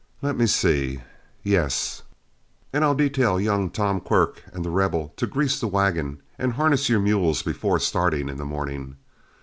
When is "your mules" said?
6.89-7.43